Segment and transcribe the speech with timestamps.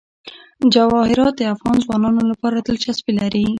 [0.73, 3.45] جواهرات د افغان ځوانانو لپاره دلچسپي لري.